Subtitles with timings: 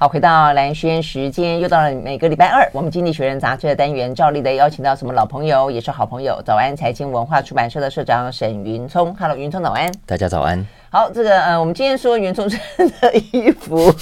[0.00, 9.12] 好，回到蓝轩时间，又到了每个礼拜二，我们《经济学人》杂志的单元，照例的邀请到什么老朋友，也是好朋友，早安财经文化出版社的社长沈云聪。
[9.16, 9.92] Hello，云聪早安。
[10.06, 10.64] 大家早安。
[10.90, 12.62] 好，这个呃，我们今天说云聪穿
[13.00, 13.92] 的衣服，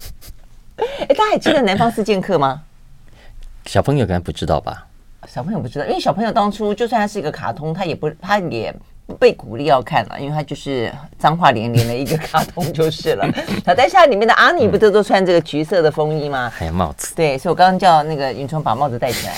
[0.80, 2.62] 哎，大家还记得南方四剑客吗？
[3.66, 4.86] 小朋友可能不知道吧？
[5.28, 8.74] 小朋友不知道，因为小朋友当初就算他是一个卡通，他也不，他也。
[9.06, 13.24] 不被鼓励要看了，因为它就是脏话连连的一个卡通就是了。
[13.64, 16.50] 好，但是它里面的阿尼不都都穿这个橘色的风衣吗？
[16.54, 17.14] 还有帽子。
[17.14, 19.34] 对，所以我刚刚叫那个云聪把帽子戴起来。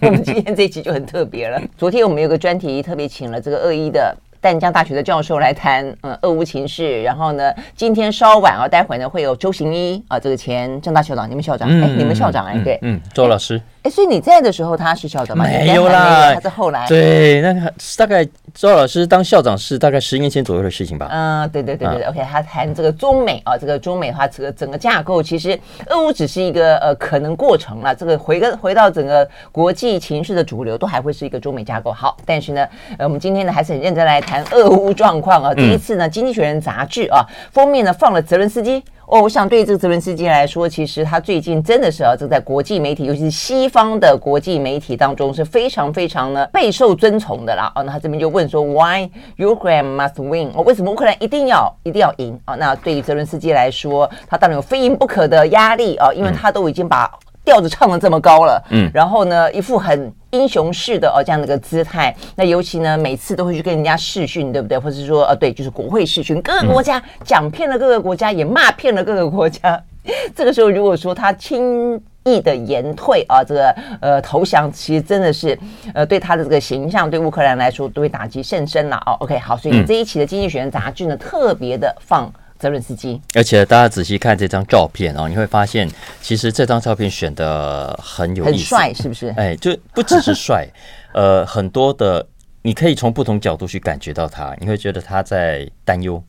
[0.02, 1.60] 我们今天这一集就很特别了。
[1.76, 4.16] 昨天我们有个专题，特别请了这个二一的。
[4.40, 7.00] 淡江大学的教授来谈，嗯，俄乌情势。
[7.04, 15.44] 然后呢，今天稍晚啊，待会呢会有周行一啊，这个前政大校长，你们校长，哎、嗯，你们校长哎，对，嗯，周老师，哎，所以你在的时候他是校长吗？
[15.44, 16.86] 没有啦，他是后来。
[16.88, 21.08] 对，那个大概周老师当校长是大概十年前左右的事情吧。
[21.12, 27.94] 嗯，对对对对、啊、OK，他谈这个中美啊，这个中美的话，这个整个架构，其实俄乌只是一个呃可能过程了。
[27.94, 31.92] 这个回个回到整个国际情势的主流，都还会是一个中美架构。
[31.92, 32.66] 好，但是呢，
[32.98, 35.12] 呃，我们今天呢还是很认真来谈俄乌状。
[35.12, 38.80] 状况啊，第一次呢，《经济学人》杂志啊封面呢放了泽伦斯基
[39.12, 47.70] 哦，我想对于这个泽伦斯基来说，其实他最近真的是啊，这在国际媒体，尤其是西方的国际媒体当中是非常非常呢备受尊崇的啦。
[47.74, 50.50] 哦，那他这边就问说，Why Ukraine must win？
[50.54, 52.56] 哦，为什么乌克兰一定要一定要赢哦？
[52.56, 57.10] 那对于泽伦斯基来说，他当然有非赢不可的压力啊，因为他都已经把
[57.44, 60.12] 调子唱的这么高了，嗯，然后呢，一副很。
[60.32, 62.16] 英雄式的哦，这样的一个姿态。
[62.36, 64.78] 那尤其呢，每次都会去跟人家试训，对不对？
[64.78, 69.78] 或者是说，呃，对，就是国会试训，各个国家讲骗了各个国家，也骂骗了各个国家。
[70.34, 75.58] 这个时候，如果说他轻易的言退啊，这个呃投降，其实真的是
[75.92, 79.12] 呃对他的这个形象，对乌克兰来说都会打击甚深了哦。
[79.20, 82.32] OK，好，所以这一期的《经济学人》杂志呢，特别的放。
[82.62, 89.34] 泽伦斯基，而且大家仔细看这张照片哦，你会发现，其实这张照片选的很有意思，很帅，是不是？
[89.36, 90.68] 哎，就不只是帅，
[91.12, 92.24] 呃，很多的，
[92.62, 96.22] 你可以从不同角度去感觉到他，你会觉得他在担忧，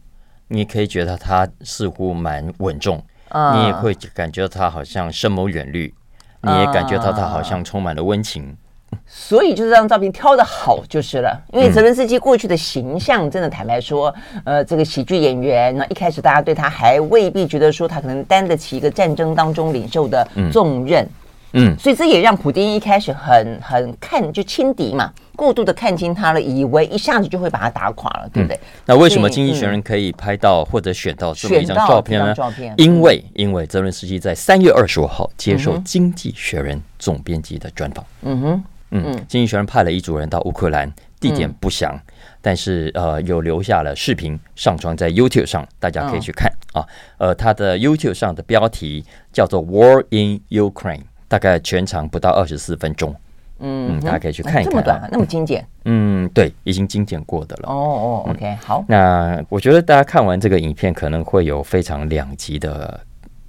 [0.48, 3.00] 你也可以觉得他似乎蛮稳重，
[3.30, 5.94] 嗯、你也会感觉到他好像深谋远虑，
[6.42, 8.58] 你也感觉到他好像充满了温情。
[9.06, 21.08] 所以就是这张照片挑得好就是了，因为泽伦斯基过去的形象真的坦白说，呃，这个喜剧演员，那一开始大家对他还未必觉得说他可能担得起一个战争当中领袖的重任，
[21.54, 28.60] 嗯，所以这也让普丁一开始很很看就轻敌嘛，过度的看清他了，以为一下子就会把他打垮了，对不对？
[28.86, 32.36] 那为什么经济学人可以拍到或者选到这么一张照片呢？
[32.78, 38.64] 因为因为泽伦斯基在三月二十五号接受经济学人总编辑的专访，嗯哼。
[38.94, 46.88] 嗯，经济学人派了一组人到乌克兰，地点不详，嗯、但是呃，有留下了视频上传在 YouTube 上，大家可以去看、哦、啊。
[47.18, 53.16] 呃，他的 YouTube 上的标题叫做 “War in Ukraine”，大概全长不到二十四分钟。
[53.60, 54.66] 嗯，嗯，大家可以去看一看。
[54.66, 55.66] 这么短，那么精简？
[55.86, 57.70] 嗯，对，已经精简过的了。
[57.70, 58.86] 哦哦，OK，好。
[58.88, 63.00] 那我觉得大家看完这个影片，可能会有非常两极的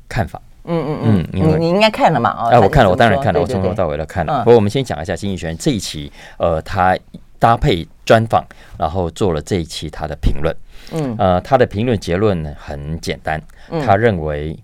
[0.08, 0.40] 看法。
[0.64, 2.30] 嗯嗯嗯，你你应该看了嘛？
[2.30, 4.38] 哦、哎，我看了，我当然看了，我从头到尾都看了。
[4.40, 6.98] 不过我们先讲一下《金逸轩》这一期，呃，他
[7.38, 8.44] 搭配专访，
[8.78, 10.56] 然后做了这一期他的评论。
[10.92, 13.40] 嗯，呃，他的评论结论呢很简单，
[13.84, 14.58] 他认为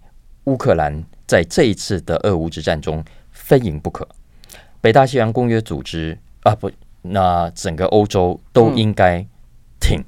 [0.45, 4.07] 乌克兰在这一次的俄乌之战中非赢不可，
[4.81, 6.71] 北大西洋公约组织啊不，
[7.03, 9.25] 那整个欧洲都应该
[9.79, 10.03] 挺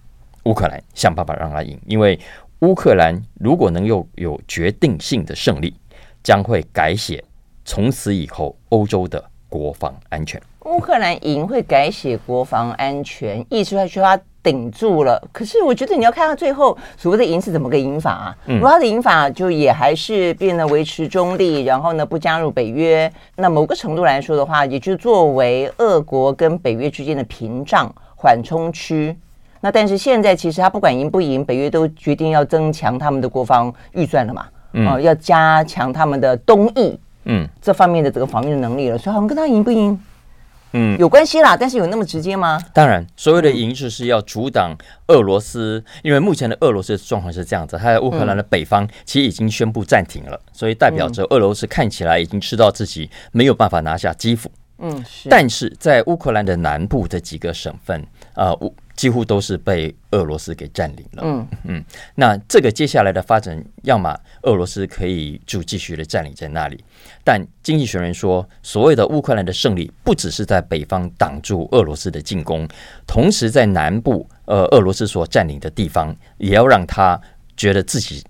[0.44, 2.18] 乌克兰，想办法让他赢，因为
[2.60, 5.74] 乌克兰如果能有有决定性的胜利。
[6.22, 7.22] 将会改写
[7.64, 10.40] 从此以后欧洲的国防安全。
[10.64, 15.20] 乌克兰赢会改写国防安全，意思来说他顶住了。
[15.32, 18.36] 可是我觉得你要看他最后所谓的赢是怎么个赢法啊？
[18.46, 29.16] 如果他的赢法就也还是变得维持中立，然后呢不加入北约，那某个程度来说的话，也就作为俄国跟北约之间的屏障缓冲区。
[29.60, 34.46] 那但是现在其实他不管赢不赢，北约都决定要增强他们的国防预算了嘛。
[34.72, 38.98] 嗯、呃，要加强他们的东翼，嗯，这方面的这个防御的能力了。
[38.98, 39.98] 所以，好像跟他赢不赢，
[40.72, 41.56] 嗯，有关系啦。
[41.56, 42.58] 但是有那么直接吗？
[42.72, 44.76] 当然，所谓的赢就是要阻挡
[45.08, 54.50] 俄罗斯，因为目前的俄罗斯状况是这样子：他在乌克兰的北方其实已经宣布暂停了，所以代表着俄罗斯看起来已经知道自己没有办法拿下基辅。
[54.78, 55.28] 嗯，是。
[55.28, 58.00] 但是在乌克兰的南部的几个省份，
[58.34, 58.72] 啊、呃。
[59.02, 61.22] 几乎都是被俄罗斯给占领了。
[61.24, 61.84] 嗯嗯，
[62.14, 66.84] 那这个接下来的发展，要么俄罗斯可以就继续的占领在那里，
[67.24, 72.64] 但经济学人说，所谓的乌克兰的胜利，不只是在北方挡住俄罗斯的进攻，
[73.04, 77.20] 同时在南部，呃，俄罗斯所占领的地方，也要让他
[77.56, 78.22] 觉得自己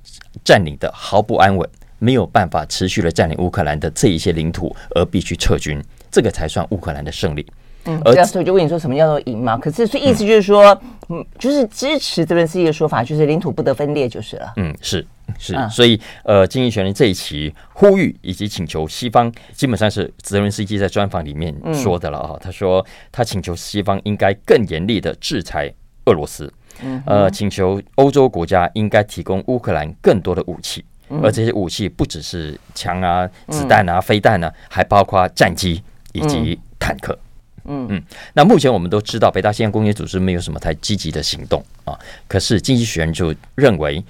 [0.42, 1.68] 占领的毫不安稳。
[1.98, 5.78] 没有办法持续的占领乌克兰的这一些领土而必须撤军，
[6.10, 7.46] 这个才算乌克兰的胜利。
[7.84, 9.58] 嗯，而所以就问你说什么叫做赢嘛？
[9.58, 14.52] 可是所以意思就是说，嗯，就是支持泽伦斯基的说法，就是领土不得分裂就是了。
[14.56, 15.04] 嗯，是
[15.36, 22.36] 是，所以呃，经济学人这一期呼吁以及请求西方，基本上是泽伦斯基在专访里面说的了啊。
[22.40, 25.72] 他说他请求西方应该更严厉的制裁
[26.04, 26.52] 俄罗斯，
[26.82, 30.84] 嗯呃，请求欧洲国家应该提供乌克兰更多的武器，
[31.20, 35.82] 而这些武器不只是枪啊、子弹啊、飞弹啊，还包括战机
[36.12, 37.12] 以及坦克。
[37.12, 37.26] 嗯
[37.64, 38.02] 嗯嗯，
[38.34, 41.96] 那目前我们都知道，北大西洋公约组织没有什么太积极的行动啊。
[42.26, 44.02] 可是经济学人就认为，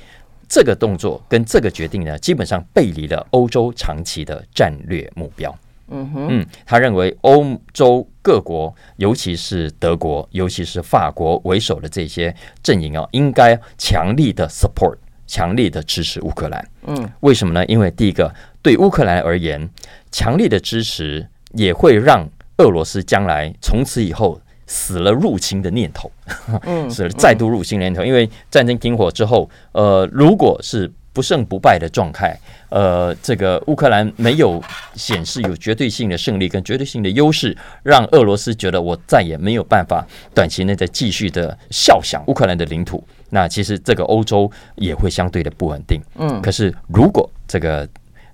[0.49, 5.55] 这个动作跟这个决定呢，基本上背离了欧洲长期的战略目标。
[5.89, 14.97] 嗯哼，嗯，他认为欧洲各国，尤其是德国，尤其是法国为首的这些阵营啊，应该强力的 support，
[15.27, 16.67] 强力的支持乌克兰。
[16.87, 17.63] 嗯，为什么呢？
[17.67, 19.69] 因为第一个，对乌克兰而言，
[20.11, 22.27] 强力的支持也会让。
[22.63, 26.11] 俄罗斯将来从此以后死了入侵的念头，
[26.89, 28.05] 死了再度入侵的念头。
[28.05, 32.39] 因为战争停火之后，呃，如果是不胜不败的状态，
[32.71, 34.63] 呃，这个乌克兰没有
[34.95, 46.01] 显示有绝对性的胜利跟绝对性的优势，让俄罗斯觉得我再也没有办法短期内再继续的效想乌克兰的领土，那其实这个欧洲也会相对的不稳定。
[46.17, 47.87] 嗯，可是如果这个。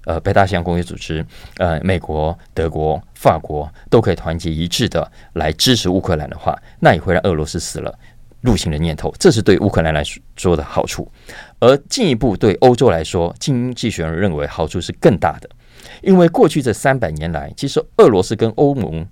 [0.08, 1.22] 呃，北大西洋公约组织，
[1.58, 7.94] 呃，美国、德国、法国都可以团结一致的来支持乌克兰的话，那也会让俄罗斯死了
[8.40, 10.02] 入侵的念头，这是对乌克兰来
[10.34, 11.06] 说的好处。
[11.58, 15.50] 而进一步对欧洲来说，经济学人认为好处是更大的，
[16.00, 19.06] 因为过去这三百年来，其实俄罗斯跟欧盟、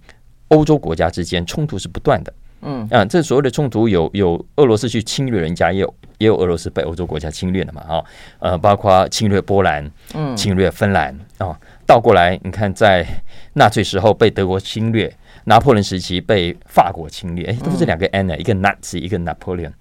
[0.49, 2.33] 欧洲国家之间冲突是不断的。
[2.67, 2.87] 嗯。
[2.91, 8.05] 啊，这所谓的冲突有有俄罗斯去侵略人家，也有也有俄罗斯被欧洲国家侵略的嘛，啊，
[8.41, 13.07] 呃，包括侵略波兰，嗯，侵略芬兰啊，倒过来你看，在
[13.55, 15.13] 纳粹时候被德国侵略，
[15.45, 19.73] 拿破仑时期被法国侵略，哎，都是两个 N 的，一个 Nazi，一个 Napoleon，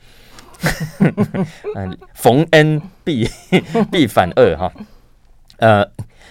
[1.76, 3.28] 嗯，逢恩必
[3.92, 4.72] 必反恶哈，
[5.58, 5.86] 呃，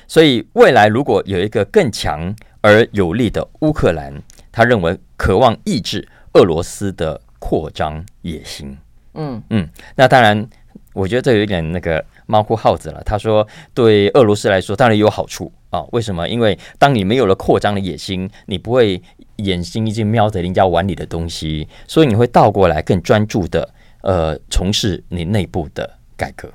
[0.07, 4.23] 所以未来如果有一个更强而有力的乌克兰，
[4.53, 6.07] 他认为渴望抑制。
[6.35, 8.77] 俄罗斯的扩张野心，
[9.15, 10.49] 嗯嗯，那当然，
[10.93, 13.03] 我觉得这有一点那个猫哭耗子了。
[13.05, 15.83] 他说，对俄罗斯来说，当然有好处啊。
[15.93, 16.29] 为什么？
[16.29, 19.01] 因为当你没有了扩张的野心，你不会
[19.37, 23.69] 眼睛一直瞄着人家碗里的东西，所以你会倒过来更专注的
[24.03, 26.53] 呃从事你内部的改革。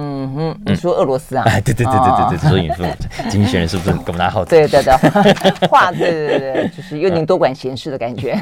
[0.00, 1.42] 嗯哼，你说俄罗斯啊？
[1.46, 2.70] 哎，对对对对对对，所以
[3.28, 4.44] 经济学人是不是给我们拿好？
[4.44, 4.94] 对对对，
[5.68, 8.38] 话对对对，就是有点 多管闲事的感觉。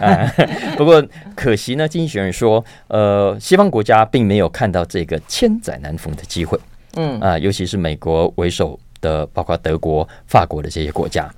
[0.77, 1.03] 不过
[1.35, 6.59] 可惜呢，经济学人说，呃，西方国家并没有看到这个千载难逢的机会。
[6.97, 11.31] 嗯啊，尤其是美国为首的，包括德国、法国的这些国家，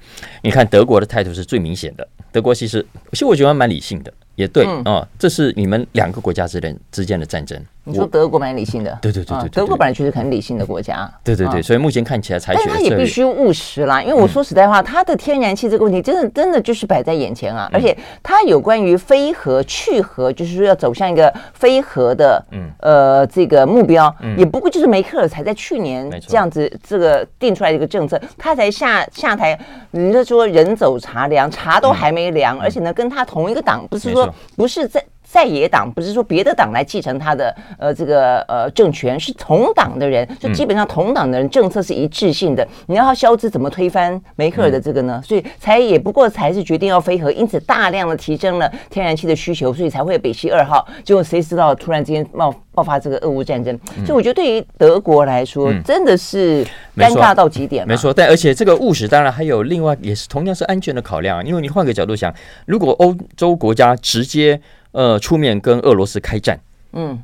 [0.43, 2.07] 你看德国的态度是最明显的。
[2.31, 7.61] 德国其实，其实我觉得蛮理性的，也对啊，这是你们两个国家之间之间的战争。
[7.89, 14.03] 你说德国蛮理性的，对对对对，德国本来就是很理性的国家，对对对，所以目前看起来采取，但他也必须务实啦。
[14.03, 17.69] 因为我说实在话，他的天然气这个问题，真的真的就是摆在眼前啊。
[17.73, 22.69] 而且他有关于非核去核，就是说要走向一个非核的，嗯。
[22.81, 29.59] 呃这个目标，也不过就是梅克尔才在去年这样子这个定出来的一个政策，他才下下台，
[29.91, 35.05] 人家说人走茶凉，茶都还没凉，而且呢，跟他同一个党，不是说不是在。
[35.31, 42.67] 在野党不是说别的党来继承他的呃这个呃政权，是同党的人，就基本上同党的人政策是一致性的。
[42.87, 45.21] 你要肖兹怎么推翻梅克尔的这个呢？
[45.23, 50.87] 所以才也不过才是决定要飞核，因此大量的提升了天然气的需求，所以才会有北溪二号。
[51.05, 53.79] 结果谁知道突然之间冒爆发这个俄乌战争？
[54.07, 56.65] 所以我觉得对于德国来说，真的是
[56.97, 57.87] 尴尬到极点。
[57.87, 62.33] 没错，但而且这个务实当然还有另外也是同样是安全的考量，因为你换个角度想，
[62.65, 64.59] 如果欧洲国家直接
[64.99, 66.61] 呃，出面跟俄罗斯开战，
[66.93, 67.23] 嗯。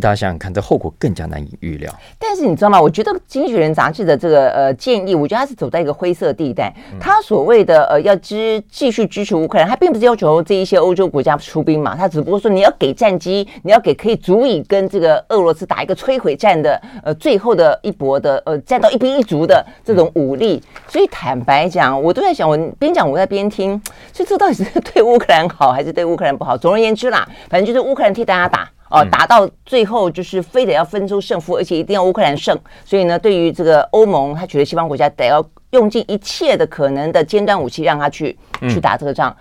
[0.00, 1.92] 大家想想看，这后果更加难以预料。
[2.18, 2.80] 但是你知道吗？
[2.80, 6.74] 我觉得《经济学人》杂志的这个呃建议，我觉得它是走在一个灰色地带。
[6.98, 20.62] 他所谓的呃要支继续支持乌克兰，他并不是要求这一些欧洲国家出兵嘛，他只不过说你要给战机，你要给可以足以跟这个俄罗斯打一个摧毁战的呃最后的一搏的呃战到一兵一卒的这种武力。
[20.88, 23.80] 所以坦白讲，我都在想，我边讲我在边听，
[24.12, 26.56] 所以这到底是对乌克兰好还是对乌克兰不好？
[26.58, 28.68] 总而言之啦，反正就是乌克兰替大家打。
[28.90, 32.56] 哦，打到最后就是非得要分出胜负，而且一定要乌克兰胜。
[32.84, 38.36] 所以呢，对于这个欧盟，他觉得西方国家得要用尽一切的可能的尖端武器让他去
[38.68, 39.36] 去打这个仗。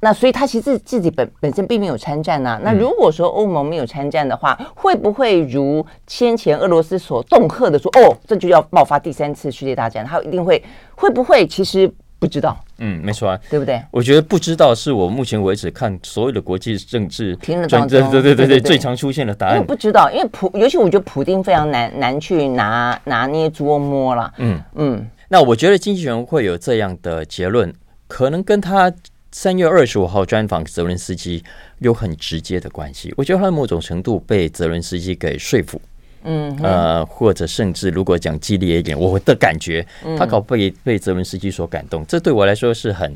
[0.00, 2.60] 那所以他其实自自己本本身并没有参战呐、啊。
[2.62, 10.04] 那如果说欧盟没有参战的话，会不会如先前俄罗斯所恫吓的说，哦，这就要爆发第三次世界大战？
[10.04, 10.62] 他一定会
[10.94, 11.46] 会不会？
[11.46, 11.90] 其实
[12.24, 12.58] 不知道。
[12.78, 13.82] 嗯，没错啊，对不对？
[13.90, 19.56] 我觉得不知道是我目前为止看所有的国际政治评论当中，对对对对对，最常出现的答案。
[19.56, 24.32] 因为不知道，因为普，尤其我觉得普丁非常难难去拿拿捏捉摸了。
[24.38, 25.06] 嗯嗯。
[25.28, 27.72] 那我觉得经济学人会有这样的结论，
[28.08, 28.92] 可能跟他。
[29.36, 31.42] 三月二十五号专访泽伦斯基
[31.80, 35.80] 有很直接的关系，我觉得他某种程度被泽伦斯基给说服。
[36.24, 39.86] 嗯，呃，或者甚至如果讲激烈一点，我的感觉，
[40.18, 43.14] 他搞被被泽文斯基所感动，这对我来说是很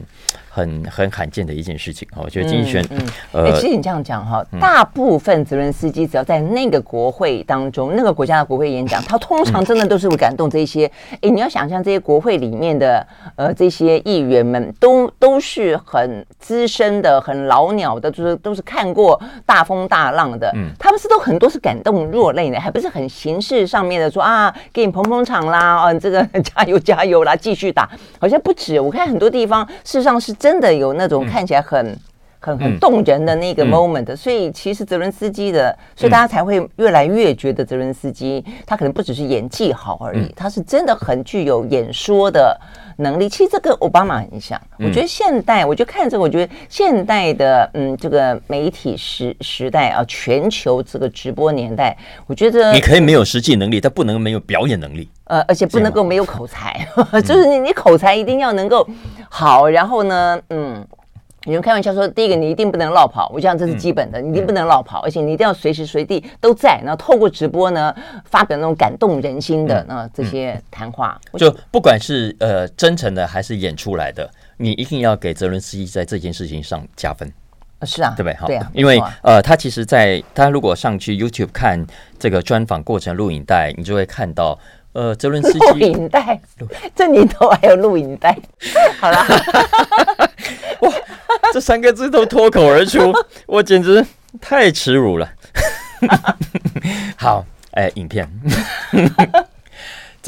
[0.48, 2.06] 很很罕见的一件事情。
[2.16, 3.00] 我觉得经济学，嗯，
[3.32, 10.90] 呃，其实你这样讲哈，大部分泽伦斯基只要在那个国会当中，那个国家的国会演讲，他 通常真的都是会感动这些。
[11.20, 20.50] 哎，你要想象这些国会里面的呃这些议员们，都都是很资深的、很老鸟的，就是都是看过大风大浪的。
[20.54, 23.08] 嗯，他们是都很多是感动落泪的，还不是很。
[23.08, 27.88] 形式上面的说啊，给你捧捧场啦，哦，这个 加油加油啦，继续打，
[28.20, 28.78] 好像不止。
[28.78, 31.98] 我看很多地方，事实上是真的有那种看起来很、嗯、
[32.40, 34.16] 很很动人的那个 moment、嗯。
[34.16, 42.58] 所以其实泽伦斯基的，所以大家才会越来越觉得泽伦斯基他可能不只是演技好而已，他是真的很具有演说的。
[43.00, 56.88] 能力其实这跟奥巴马很像，我觉得现代，我就看这个，我觉得现代的嗯，这个媒体时时代啊，全球这个直播年代，我觉得你可以没有实际能力，但不能没有表演能力，呃，而且不能够没有口才，
[57.24, 58.84] 就是你你口才一定要能够
[59.28, 60.84] 好，然后呢，嗯。
[61.44, 66.80] 有人开玩笑说：“第一个，你一定不能落跑，我想这是基本的，你一定不能落跑，而且你一定要随时随地都在。
[66.84, 77.32] 然后透过直播呢，发表那种感动人心的那这些谈话，就不管是呃真诚的还是演出来的，你一定要给泽伦斯基在这件事情上加分。
[77.82, 78.34] 是啊，对不对？
[78.34, 81.78] 好，对啊，因为呃，他其实在他如果上去 YouTube 看
[82.18, 84.58] 这个专访过程录影带，你就会看到。”
[84.98, 86.40] 呃，泽伦斯基录影带，
[86.92, 88.36] 这里头还有录影带。
[88.98, 89.24] 好了，
[90.82, 90.92] 哇，
[91.52, 93.12] 这三个字都脱口而出，
[93.46, 94.04] 我简直
[94.40, 95.30] 太耻辱了。
[97.16, 98.28] 好，哎、欸，影片。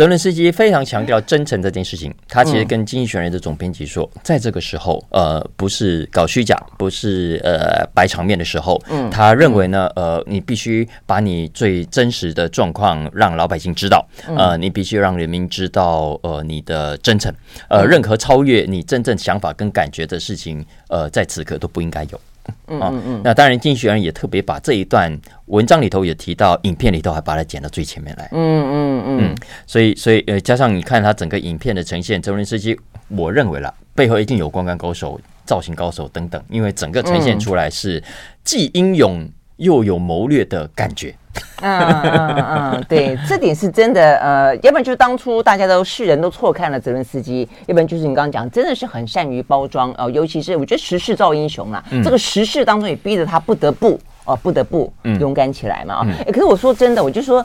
[0.00, 2.10] 泽伦斯基非常强调真诚这件事情。
[2.26, 8.80] 他其实跟《经济学人》的总编辑说，在这个时候，呃，不是搞虚假，不是呃摆场面的时候。
[9.10, 17.30] 他认为呢，呃，你必须把你最真实的状况让老百姓知道，呃，你必须让人民知道，呃，你的真诚。
[17.68, 22.18] 呃，任何超越你真正想法跟感觉的事情，呃，在此刻都不应该有。
[22.66, 25.16] 嗯嗯嗯，那当然，经济学人也特别把这一段
[25.46, 28.28] 文章里头也提到，影片里头还把它剪到最前面来。
[28.32, 32.78] 嗯嗯嗯，所以所以呃，加上你看他整个影片的呈现，泽连斯基，
[33.08, 38.02] 我认为啦，背后一定有光杆高手、造型高手等等，因为整个呈现出来是
[38.44, 41.14] 既英勇又有谋略的感觉。
[41.62, 42.34] 嗯嗯
[42.72, 44.16] 嗯，对，这点是真的。
[44.16, 50.10] 呃，要不然就是当初大家都世人都错看了泽伦斯基，要不然就是你刚刚讲，真的是很善于包装哦、呃。
[50.10, 53.92] 尤其是我觉得时势造英雄啊，嗯、这个时势当中也逼着他不得不
[54.24, 56.32] 哦、呃，不得不勇敢起来嘛啊、嗯欸。
[56.32, 57.44] 可是我说真的，我就说，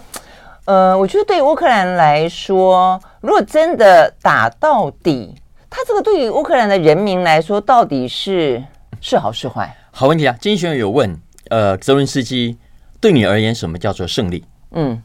[0.66, 5.36] 呃，我觉得对于乌克兰来说，如果真的打到底，
[5.70, 8.64] 他这个对于乌克兰的人民来说，到底是
[9.02, 9.76] 是好是坏？
[9.92, 10.36] 好问题啊！
[10.40, 11.16] 经济学人有问，
[11.50, 12.58] 呃，泽伦斯基。
[13.06, 14.44] 对你而言，什么叫做胜利？
[14.72, 15.00] 嗯，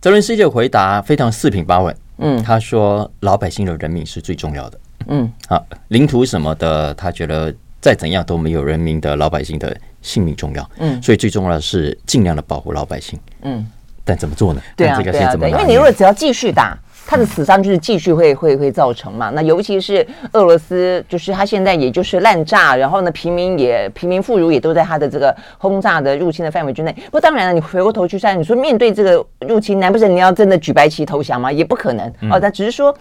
[0.00, 1.96] 泽伦斯基的回答非常四平八稳。
[2.18, 4.80] 嗯，他说老百姓的人民是最重要的。
[5.06, 10.70] 嗯，啊，领土什么的，他觉得再怎样都没有人民的老百姓的性命重要。
[10.78, 13.16] 嗯，所以最重要的是尽量的保护老百姓。
[13.42, 13.64] 嗯，
[14.04, 14.60] 但怎么做呢？
[14.76, 15.48] 对啊，这个先怎么？
[15.48, 16.76] 因为你如果只要继续打。
[17.10, 19.32] 他的死伤就是继续会会会造成嘛？
[19.34, 26.94] 那尤其是俄罗斯，就是他现在也就是滥炸，然后呢，平民也平民妇孺也都在他的这个轰炸的入侵的范围之内。
[27.10, 31.50] 不，当然了，你回过头去看，你说面对这个入侵，难不成你要真的举白旗投降吗？
[31.50, 32.38] 也不可能哦。
[32.40, 32.94] 但只是说，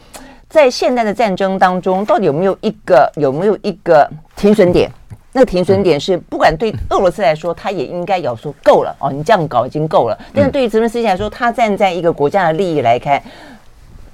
[0.50, 4.92] 在现代的战争当中，到底有没有一个有没有一个停损点？
[5.34, 10.18] 那个停损点是，不管对俄罗斯来说，他也应该要说够了哦，你这样搞已经够了。
[10.34, 13.22] 但是对于泽伦斯基来说，他站在一个国家的利益来看。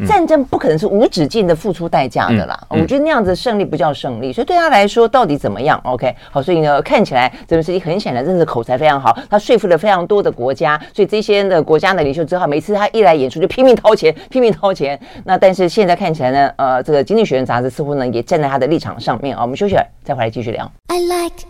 [0.07, 14.99] 战争不可能是无止境的付出代价的啦，嗯嗯、我觉得那样子胜利不叫胜利，所以对他来说到底怎么样？OK，好，所以呢，看起来泽伦斯基很显然真的是口才非常好，他说服了非常多的国家，所以这些的国家的领袖之后，每次他一来演出就拼命掏钱，拼命掏钱。
[15.23, 19.41] 那但是现在看起来呢，呃，这个《经济学人》杂志似乎呢也站在他的立场上面啊。
[19.41, 20.71] 我们休息了，再回来继续聊。
[20.87, 21.45] I like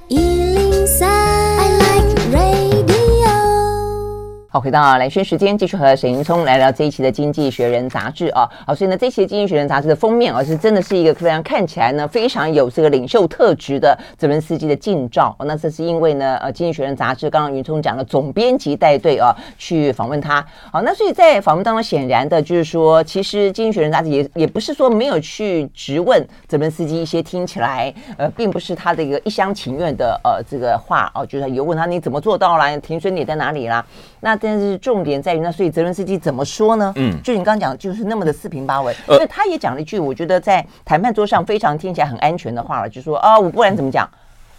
[4.56, 8.50] 好，回到兰萱时间，继续和沈云聪来聊这一期的《经济学人》杂志啊。
[8.66, 15.36] 好，所以呢，这期《经济学人》杂志的封面啊，是真的是一个非常看起来呢非常有这个领袖特质的泽伦斯基的近照。
[15.40, 20.40] 那这是因为呢，呃，《经济学人》杂志刚刚云聪讲了，总编辑带队啊去访问他。
[20.72, 33.86] 好，那所以在访问当中，显然的就是说，其实《经济学人》杂志也也不是说没有去质问泽伦斯基一些听起来呃并不是他的一个一厢情愿的呃这个话哦，就是有问他你怎么做到了，停损点在哪里啦？
[34.26, 36.92] 那但是重点在于，那所以泽伦斯基怎么说呢？
[36.96, 38.92] 嗯，就你刚刚讲，就是那么的四平八稳。
[39.08, 44.10] 因为他也讲了一句，我觉得在谈判桌上非常听起来很安全的话了，就说啊，我不然怎么讲，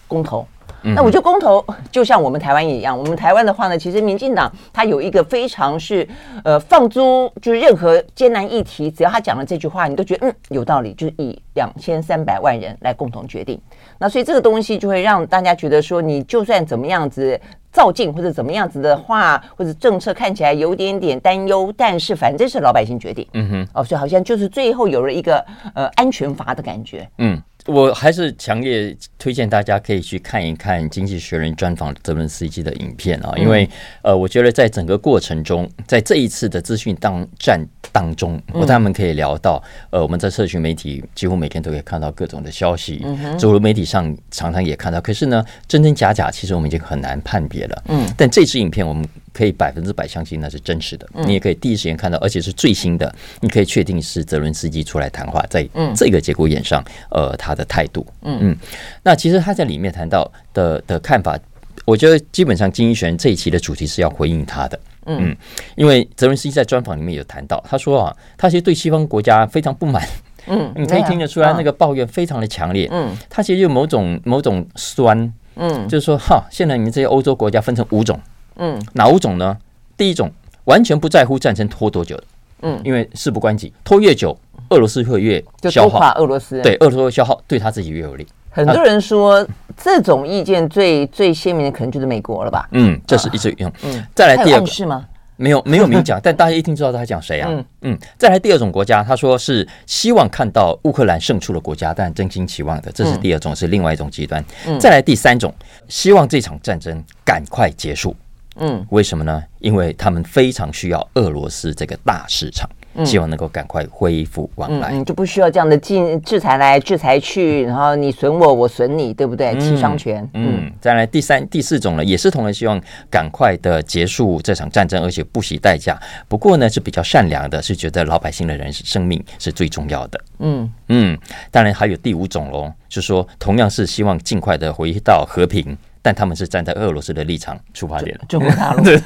[0.06, 0.46] 公投。
[0.94, 6.06] 那我觉得公投就像我们台湾一样，我们台湾的话呢，其实民进党他有一个非常是
[6.44, 13.60] 呃放租，就是任何艰难议题，只要他讲了这句话，你都觉得嗯有道理，就是以两千三百万人来共同决定。
[13.98, 17.40] 那所以这个东西就会让大家觉得说，你就算怎么样子。
[17.72, 23.28] 造进或者怎么样子的话，或者政策看起来有点点担忧，但是反正是老百姓决定。
[23.34, 27.06] 嗯哼，哦，所以好像就是最后有了一个呃安全阀的感觉。
[27.18, 33.68] 嗯，我还是强烈推荐大家可以去看一看《经济学人》专访泽伦斯基的影片啊，因为
[34.02, 37.60] 呃，我觉得在整个过程中，在这一次的资讯当战
[37.92, 43.04] 当中，我他们可以聊到，呃，我们在社群媒体几乎每天都可以看到各种的消息，
[43.38, 47.82] 主流媒体上常常也看到，可是呢，真真假假，其实我们已经很难判别了。
[47.88, 58.38] 嗯，但这支影片我们可以百分之百相信那是真实的，你也可以第一时间看到，而且是最新的，你可以确定是泽伦斯基出来谈话，在这个节骨眼上，呃，他的态度，嗯。
[58.40, 58.56] 嗯，
[59.02, 61.38] 那其实他在里面谈到的的看法，
[61.84, 65.36] 我觉得基本上金一璇这一期的主题是要回应他的，嗯，
[65.74, 70.02] 因为泽伦斯基在专访里面有谈到，他说啊，他其实对西方国家非常不满，
[70.46, 75.30] 嗯， 你可以听得出来那个抱怨非常的强烈，嗯，他其实有某种某种酸。
[75.58, 78.20] 嗯，就是说，哈，现在你们这些欧洲国家分成五种，
[78.56, 79.56] 嗯，哪五种呢？
[79.96, 80.30] 第一种
[80.64, 82.24] 完全不在乎战争拖多久的，
[82.62, 84.36] 嗯，因为事不关己，拖越久，
[84.70, 88.26] 俄罗斯会越消耗，俄罗斯对俄罗斯消耗对他自己越有利。
[88.50, 89.46] 很多人说
[89.76, 92.66] 这种意见最最鲜明的可能就是美国了吧？
[92.72, 93.70] 嗯，这是一直用。
[93.82, 95.06] 嗯，再来第二个是吗？
[95.38, 97.50] 没有没有明讲， 但大家一听知道他讲谁啊？
[97.50, 104.42] 嗯嗯，再来第二种国家，他说是希望看到乌克兰胜出的国家，但真心期望的，这是第二种，是另外一种极端。
[104.80, 105.54] 再来第三种，
[105.88, 108.16] 希望这场战争赶快结束。
[108.56, 109.42] 嗯，为什么呢？
[109.58, 112.68] 因为他们非常需要俄罗斯这个大市场。
[113.04, 119.54] 希望能够赶快恢复往来，嗯，就不需要这样的禁制裁来制裁去，然后你损我，我损你，对不对？
[119.58, 120.26] 七伤拳。
[120.32, 126.00] 嗯，嗯，再来第三、第四种呢，也是同样希望赶快的结束这场战争，而且不惜代价。
[126.26, 130.18] 不过呢，是比较善良的，是觉得老百姓的人生命是最重要的。
[130.38, 131.18] 嗯嗯，
[131.50, 135.76] 当然还有第五种喽，就是说同样是希望尽快的回到和平。
[136.06, 138.84] 但他们是站在俄罗斯的立场出发点，中国大陆。
[138.84, 138.96] 对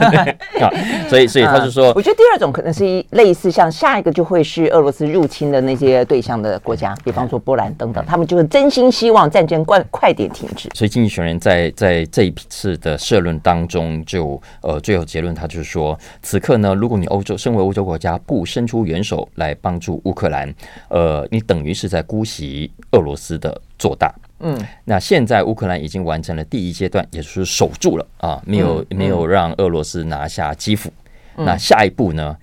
[1.09, 10.69] 所以所以他就说，我觉得第二种可能是类似像下一个就会是俄罗斯入侵的那些对象的国家，比方说波兰等等，他们就是真心希望战争快快点停止。
[10.75, 20.55] 所以经济学人在在这一次的社论当中就呃最后结论，他就是说，此刻呢，如果你欧洲身为欧洲国家不伸出援手来帮助乌克兰，
[20.89, 24.15] 呃，你等于是在姑息俄罗斯的做大。
[24.41, 30.91] 嗯，那现在乌克兰已经完成了第一阶段，也就是守住了啊，没有没有让俄罗斯拿下基辅。
[31.37, 32.37] 那下一步呢？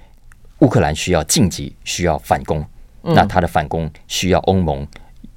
[0.59, 2.65] 乌克兰需要晋级，需要反攻。
[3.01, 4.85] 那他的反攻需要欧盟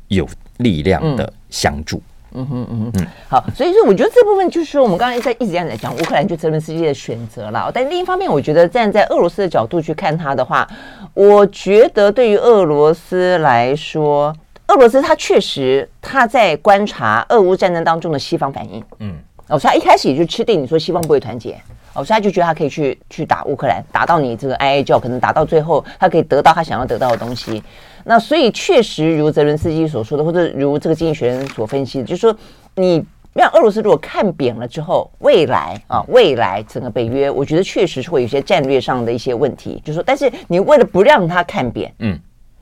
[0.09, 0.27] 有
[0.59, 2.03] 力量的相助。
[2.33, 7.71] 嗯哼嗯嗯，好，所以说我觉得这部分就是说，我们刚才在一直这样在讲乌克兰就泽连斯基的选择了。
[7.73, 10.67] 但另一方面，我觉得站在俄罗斯的角度去看他的话，
[11.13, 14.35] 我觉得对于俄罗斯来说。
[14.71, 19.17] 俄罗斯他确实他在观察俄乌战争当中的西方反应，嗯，
[19.49, 21.61] 哦，所以他一开始也就吃定你说西方不会团结，
[21.93, 27.61] 哦，所以他就觉得他可以去去打乌克兰，打到你这个哀哀叫，可能打到最后他可以得到他想要得到的东西。
[28.05, 32.35] 那所以确实如泽伦斯基所说的，或者如这个经济学人所分析的，就是说
[32.77, 39.83] 你让俄罗斯如果看扁了之后，未来啊，未来整个北约，我觉得确实是会有一些战略上的一些问题。
[39.85, 42.17] 就是说，但是你为了不让他看扁，嗯，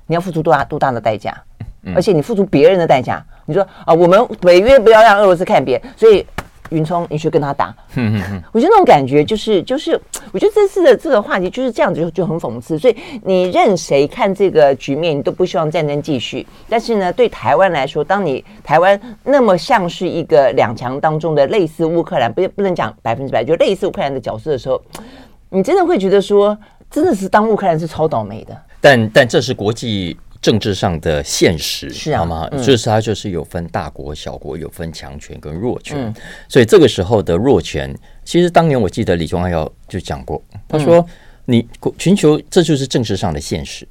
[0.06, 1.36] 你要付出多大多大的代价？
[1.94, 6.26] 而且你付出别人的代价，你说啊，我们北约不要让俄罗斯看扁，所以
[6.70, 7.74] 云聪你去跟他打。
[8.52, 9.98] 我觉得那种感觉就是就是，
[10.32, 12.78] 我觉得这次的这个话题就是这样子就就很讽刺。
[12.78, 16.46] 所以你任谁看这个局面，你都不希望战争继续。
[16.68, 24.82] 但是呢，对台湾来说，当你台湾那么像是一个两强当中的类似乌克兰，不不能讲百分之百，就类似乌克兰的角色的时候，
[25.48, 26.58] 你真的会觉得说，
[26.90, 28.54] 真的是当乌克兰是超倒霉的。
[28.80, 30.18] 但但这是国际。
[30.40, 32.48] 政治上的现实是啊，好吗？
[32.62, 36.14] 就是它就是有分大国小国，有分强权跟弱权，
[36.48, 37.92] 所以这个时候的弱权
[38.24, 41.04] 其实当年我记得李宗翰要就讲过，他说
[41.46, 43.86] ：“你全球这就是政治上的现实，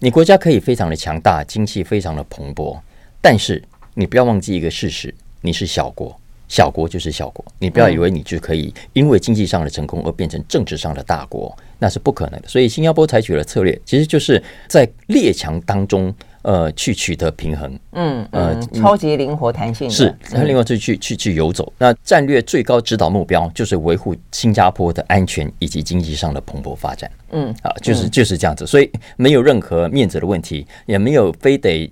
[0.00, 2.78] 你国家可以非常的强大，经济非常的蓬勃，
[3.20, 3.62] 但是
[3.94, 6.18] 你不要忘记一个事实，你是小国。”
[6.52, 12.46] 小国就是小国，你不要以为你就可以因为经济上的成功而变成政治上的大国，那是不可能的。
[12.46, 17.80] 所以新加坡采取了策略，其实就是在列强当中，呃，去取得平衡。
[17.92, 21.72] 嗯，呃，超级灵活弹性是，他另外就去去去游走。
[21.78, 27.10] 那战略最高指导目标就是维护新加坡的安全以及经济上的蓬勃发展。
[27.30, 31.90] 嗯，啊，就是就是这样子，所以没有任何面子的问题，也没有非得。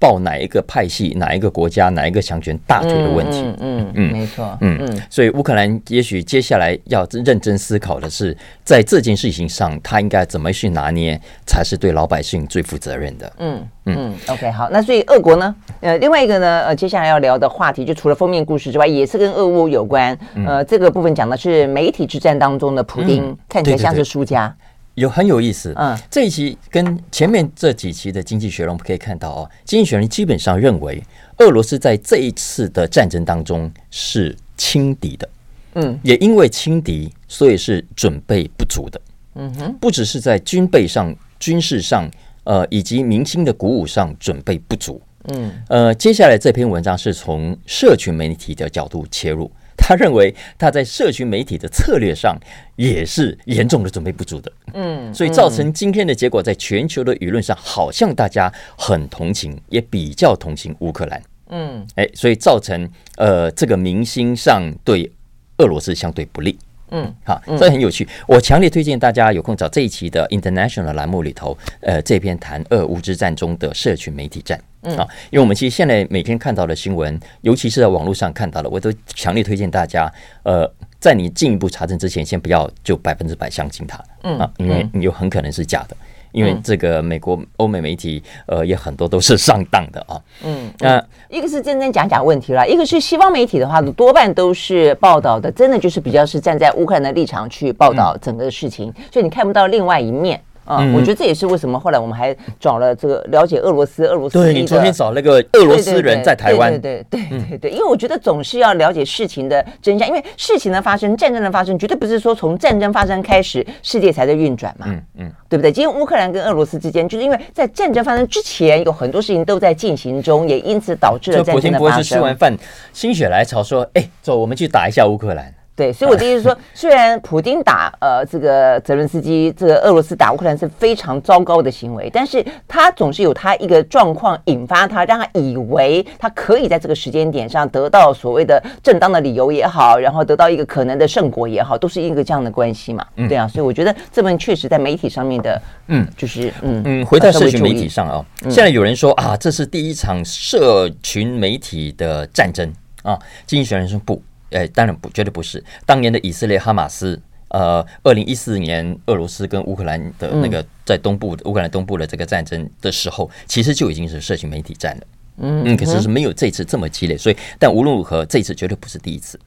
[0.00, 8.34] 抱哪一个派系、哪一个国家、哪一个强权大腿的问题，嗯嗯，嗯，没错，嗯嗯，所以乌克兰也许接下来要认真思考的是，
[8.64, 13.32] 在这件事情上，他应该怎么去拿捏，才是对老百姓最负责任的。
[13.38, 20.16] 嗯嗯，OK，好，那所以俄国呢，呃，另外一个呢，呃，接下来要聊的话题，就除了封面故事之外，也是跟俄乌有关。
[20.46, 24.54] 呃，这个部分讲的是媒体之战当中的普丁，看起来像是输家。
[24.94, 31.02] 有很有意思，嗯，这一期跟前面这几期的《经济学人》我们可以看到哦，《经济学人》基本上认为
[31.38, 35.28] 俄罗斯在这一次的战争当中是轻敌的，
[35.74, 39.00] 嗯，也因为轻敌，所以是准备不足的，
[39.36, 42.10] 嗯哼，不只是在军备上、军事上，
[42.44, 49.50] 呃，以及民心的鼓舞上准备不足，嗯，呃，接下来这篇文章是从社群媒体的角度切入。
[49.80, 52.38] 他认为他在社群媒体的策略上
[52.76, 65.10] 也是严重的准备不足的，嗯，所以造成今天的结果，在全球的舆论上，好像大家很同情，也比较同情乌克兰，嗯，哎，所以造成呃这个明星上对
[65.58, 66.56] 俄罗斯相对不利，
[66.90, 74.60] 嗯，好，这很有趣，我强烈推荐大家有空找这一期的 International 栏目里头，呃，这篇谈俄乌之战中的社群媒体战。
[74.82, 80.10] 嗯，啊，因为我们其实现在每天看到的新闻，尤其是在网络上看到的，我都强烈推荐大家，
[80.42, 85.96] 呃，在你进一步查证之前，先不要就百分之百相信它，嗯啊，因为你有很可能是假的，
[86.32, 100.40] 因为这个美国欧美媒体，呃，也很多都是上当的啊，嗯，那一个是真真假假问题啦，一个是西方媒体的话，多半都是报道的，真的就是比较是站在乌克兰的立场去报道整个事情，所以你看不到另外一面。
[100.78, 104.38] 嗯，我觉得这也是为什么后来我们还找了这个了解俄罗斯，俄罗斯。
[104.38, 106.70] 对，你昨天找那个俄罗斯人在台湾。
[106.80, 114.86] 对对对对对对，因为我觉得总是要了解事情的真相，因为事情的发生，战争的发生，绝对不是说从战争发生开始，世界才在运转嘛。
[114.88, 115.72] 嗯嗯，对不对？
[115.72, 121.72] 今天乌克兰跟俄罗斯之间，就是因为在战争发生之前，有很多事情都在进行中，也因此导致了战争的发生。
[121.72, 122.56] 普京博士吃完饭，
[122.92, 143.02] 心血来潮说：“哎，走，我们去打一下乌克兰。”对，所以我的意思是说， 虽然普京打呃这个泽伦斯基，这个俄罗斯打乌克兰是非常糟糕的行为，但是他总是有他一个状况引发他，让他以为他可以在这个时间点上得到所谓的正当的理由也好，然后得到一个可能的胜果也好，都是一个这样的关系嘛。
[143.26, 152.70] 对啊，所以我觉得这份确实在媒体上面的，嗯，就是嗯嗯，回到社群媒体上啊，现在有人说啊，这是第一场社群媒体的战争
[153.02, 154.20] 啊，经济学人说不。
[154.50, 155.62] 哎，当然不，绝对不是。
[155.84, 165.02] 当年的以色列哈马斯，呃，二零一四年俄罗斯跟乌克兰的那个在东部乌克兰东部的这个战争的时候，其实就已经是社群媒体战了。
[165.42, 167.16] 嗯嗯，可是是没有这次这么激烈。
[167.16, 169.40] 所以，但无论如何，这次绝对不是第一次。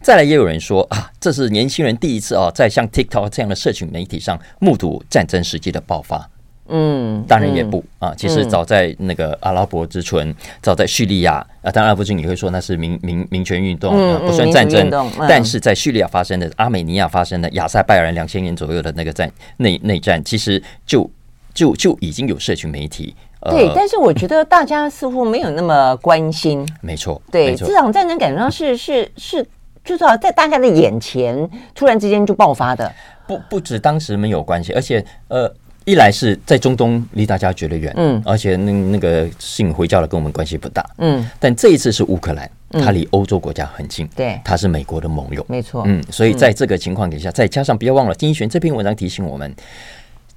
[0.00, 6.30] 再来，也有人说啊，这是年轻人第一次啊，在像 TikTok 这样的社群媒体上目睹战争实际的爆发。
[6.70, 8.14] 嗯，当然也不啊。
[8.16, 14.90] 其实早在那个阿拉伯之春，早在叙利亚啊，当然阿拉伯之春你会说那是民民民权运动，不算战争。
[15.28, 21.10] 但是在叙利亚发生的、阿美尼亚发生的、亚塞拜然两千年左右的那个战内内战，其实就
[21.52, 23.14] 就就已经有社群媒体。
[23.42, 26.66] 对，但是我觉得大家似乎没有那么关心。
[26.80, 29.42] 没错，对，这场战争感觉上是是是，
[29.82, 32.92] 就是在大家的眼前突然之间就爆发的。
[33.26, 35.52] 不不止当时没有关系，而且呃。
[35.84, 49.52] 一来是在中东离大家觉得远，嗯，而且那那个信回教的跟我们关系不大，嗯，但这一次是乌克兰，它离欧洲国家很近，对，它是美国的盟友，没错，嗯，所以在这个情况底下，再加上不要忘了，丁一璇这篇文章提醒我们，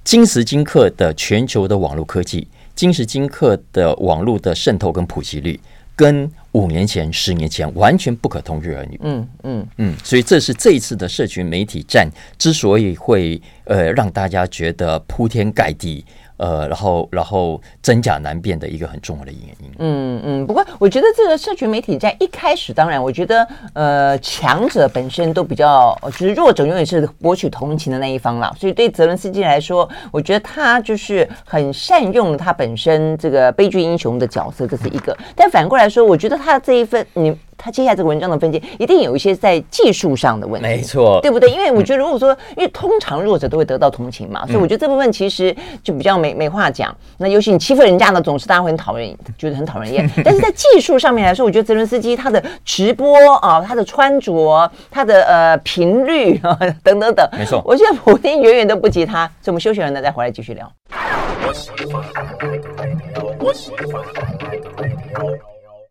[0.02, 5.60] 今时今刻的全球的网络科技，今时今刻的网络的渗透跟普及率，
[5.94, 8.98] 跟五年前、十年前完全不可同日而语。
[9.02, 16.04] 嗯嗯嗯，所以这是这一次的社群媒体战之所以会呃让大家觉得铺天盖地。
[16.36, 19.70] 呃，然后，然后真假难辨的一个很重要的原因。
[19.78, 28.52] 嗯嗯，不过我觉得这个社群媒体在一开始，当然，我觉得呃，强者本身都比较，就是弱者永远是博取同情的那一方啦。
[28.58, 35.16] 所以对泽伦斯基来说，我觉得他就是很善用他本身这个悲剧英雄的角色，这是一个。
[35.36, 41.50] 但反过来说，我觉得他这一份，你他接下来这个文章的分析，一定有一些在技术上的问题，没错，对不对？
[41.50, 46.94] 因为我觉得，如果说，因为通常弱者都会得到同情嘛，所以我觉得这部分其实就比较没没话讲。
[47.18, 50.08] 那尤其你欺负人家呢，总是大家会很讨厌，觉得很讨人厌。
[50.24, 59.26] 但是在技术上面来说，我觉得泽伦斯基他的直播啊，他的穿着，他的呃频率啊等等等，没错，我觉得普京远远都不及他。
[59.40, 60.70] 所以我们休息完了再回来继续聊。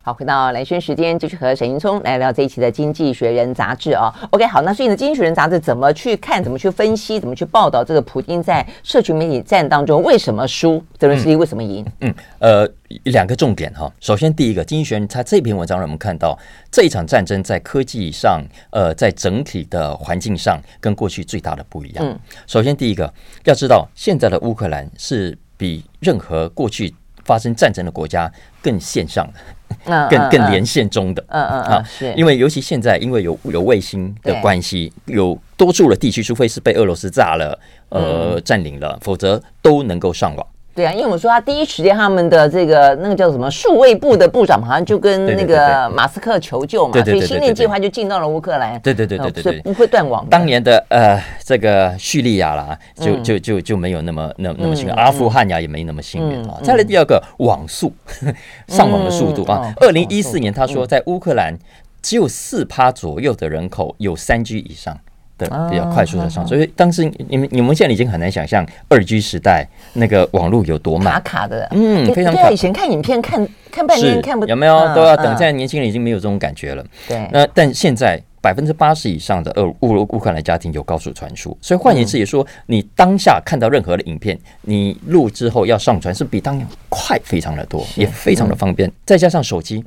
[0.06, 4.14] 好，回到蓝轩时间，继续和沈云聪来聊这一期的《经济学人》杂志啊。
[4.32, 10.84] OK，好，那所以呢，《经济学人》杂志怎么去看、怎么去分析、怎么去报道这个普京在社群媒体战当中为什么输？
[10.98, 11.82] 泽连斯基为什么赢？
[12.00, 12.68] 嗯，呃，
[13.04, 13.90] 两个重点哈。
[13.98, 16.38] 首先，第一个，《经济学人》他这篇文章让我们看到
[16.70, 22.04] 这一场战争在科技上，呃，在整体的环境上跟过去最大的不一样。
[22.06, 23.10] 嗯，首先第一个
[23.44, 29.40] 要知道，现在的乌克兰是比任何过去发生战争的国家更线上的。
[29.84, 32.12] 更更连线中的，嗯嗯啊，是。
[32.16, 37.58] 因为尤其现在，因为有有卫星的关系，有多数的地区，除非是被俄罗斯炸了，
[37.88, 40.46] 呃，占领了，否则都能够上网。
[40.74, 48.80] 对啊，因为我们说他第一时间他们的这个那个叫什么数位部的部长，好像就跟那个马斯克求救嘛，所以星链计划就进到了乌克兰。
[48.80, 50.26] 对对对对对，所以不会断网。
[50.28, 56.58] 当年的呃这个叙利亚啦，就就就就没有那么那那么幸运，阿富汗呀也没那么幸运啊。
[56.62, 57.92] 再来第二个网速，
[58.66, 61.56] 上网的速度啊，二零一四年他说在乌克兰
[62.02, 64.98] 只有四趴左右的人口有三 G 以上。
[65.36, 72.50] 的比较快速的上，所以当时你们你们现在已经很难想象二 G 时代那个网络有多慢，卡卡的，嗯，非常卡。
[72.50, 76.84] 以前看影片看看半天看不有没有都要等，现在年轻人已经没有这种感觉了。
[77.08, 88.90] 对，那但现在百分之八十以上的俄乌乌克兰家庭有高速传输，所以换言之也说，你当下看到任何的影片，你录之后要上传是比当年快非常的多，也非常的方便。
[89.04, 89.84] 再加上手机，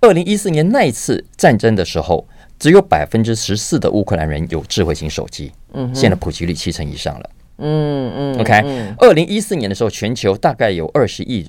[0.00, 2.26] 二零一四年那一次战争的时候。
[2.58, 8.52] 只有百分之十四的乌克兰人有智慧型手机，嗯，现在普及率七成以上了，嗯嗯，OK，
[8.98, 11.48] 二零一四年的时候，全球大概有二十亿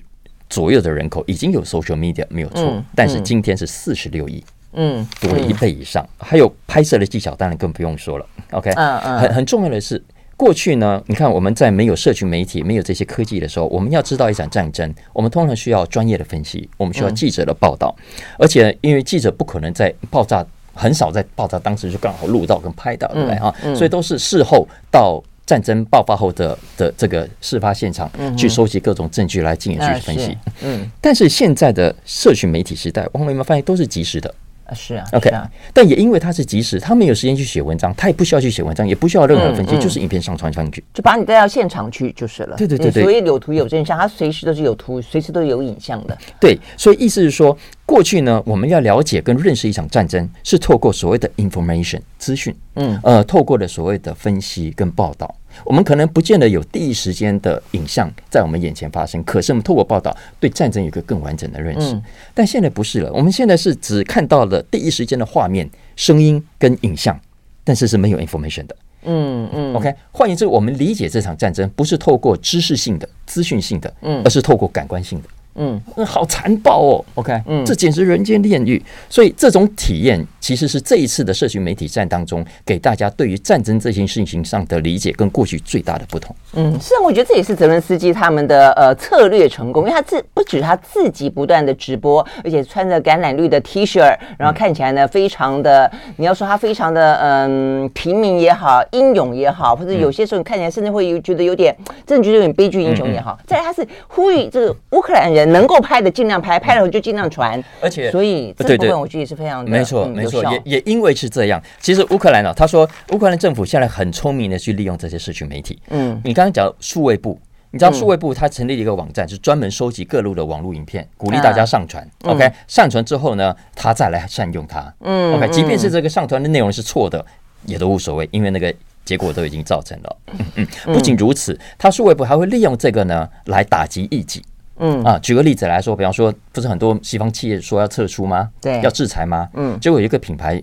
[0.50, 4.44] 左右的人口已经有 social media，没有错，但是今天是四十六亿，
[4.74, 10.04] 嗯，多了一倍以上，还有拍摄的技巧，当然更不用说了，OK，嗯嗯，很很重要的是，
[10.38, 17.96] 过去呢，你看我们在没有社群媒体、没有这些科技的时候，我们要知道一场战争，我们通常需要专业的分析，我们需要记者的报道，
[18.38, 20.46] 而且因为记者不可能在爆炸。
[20.80, 23.54] 很少在爆炸当时就刚好录到跟拍到，对不对啊？
[23.76, 30.38] 所以都是事后到战争爆发后的的这个事发现场去收集各种证据来进行去分析。
[30.62, 34.34] 嗯，但是现在的社群媒体时代，我们有没有发现都是及时的？
[34.66, 42.56] 啊，是啊，OK 啊，但也因为它是即时，他没有时间去写文章，他也不需要去写文章，也不需要任何分析，就是影片上传上去，就把你带到现场去就是了。
[42.56, 46.16] 对对对对，所以有图有真相，他随时都是有图，随时都有影像的。
[46.40, 47.58] 对，所以意思是说，
[47.90, 55.36] 过去呢，我们要了解跟认识一场战争，是透过所谓的 information 资讯，嗯呃，透过的所谓的分析跟报道。
[55.66, 62.00] 我们可能不见得有第一时间的影像在我们眼前发生，可是我们透过报道对战争有一个更完整的认识。
[62.36, 67.20] 但现在不是了，我们现在是只看到了第一时间的画面、声音跟影像，
[67.64, 68.76] 但是是没有 information 的。
[69.06, 69.74] 嗯嗯。
[69.74, 75.28] OK，换言之，我们理解这场战争不是透过知识性的、资讯性的，嗯，而是透过感官性的。
[75.60, 77.06] 嗯，好残暴哦。
[77.16, 78.82] OK，嗯，这简直人间炼狱。
[79.10, 86.34] 所以这种体验其实是这一次的社群媒体战当中，给大家对于战争这件事情上的理解跟过去最大的不同。
[86.54, 94.00] 嗯，是啊，我觉得这也是泽伦斯基他们的呃策略成功，因为他自不止他自己不断的直播，而且穿着橄榄绿的 T 恤，
[94.38, 101.76] 然后看起来呢非常的，你要说他非常的嗯平民也好，英勇也好，或者有些时候你看起来甚至会有觉得有点，
[102.08, 103.38] 真的觉得有点悲剧英雄也好。
[103.46, 105.49] 再来他是呼吁这个乌克兰人。
[105.52, 115.80] 能够拍的尽量拍，拍了就尽量传，而且所以这部分我觉得也是非常的没错没错，也也因为是这样，其实乌克兰呢，他说乌克兰政府现在很聪明的去利用这些社群媒体。
[115.90, 117.40] 嗯，你刚刚讲数位部，
[117.72, 122.08] 你知道数位部它成立了一个网站，是专门收集各路的网络影片，鼓励大家上传。
[122.24, 124.94] OK，上传之后呢，他再来善用它。
[125.02, 127.24] 嗯，OK，即便是这个上传的内容是错的，
[127.66, 128.74] 也都无所谓，因为那个
[129.06, 130.18] 结果都已经造成了。
[130.32, 134.44] 嗯嗯，不仅如此，他数位部还会利用这个呢来打击异己。
[134.80, 135.04] 嗯。
[135.04, 138.50] 啊，举个例子来说，比方说，不是很多西方企业说要撤出吗？
[138.60, 139.48] 对，要制裁吗？
[139.54, 140.62] 嗯，结果有一个品牌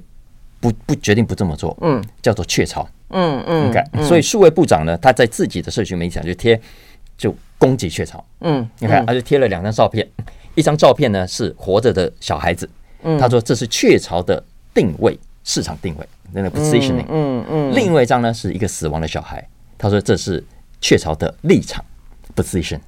[0.59, 6.61] 不不决定不这么做，嗯，叫做雀巢，嗯嗯，你看，所以数位部长呢，他在自己的社群媒体上就贴，
[7.17, 10.07] 就攻击雀巢，嗯，你看，他就贴了两张照片，
[10.55, 12.69] 一张照片呢是活着的小孩子，
[13.03, 14.43] 嗯，他说这是雀巢的
[14.75, 20.43] 定位市场定位，那个 positioning，嗯嗯，另外一张呢是一个死亡的小孩，他说这是
[20.81, 21.85] 雀巢的立场
[22.35, 22.81] position。